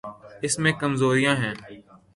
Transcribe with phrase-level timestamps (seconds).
[0.45, 1.53] اس میں کمزوریاں ہیں۔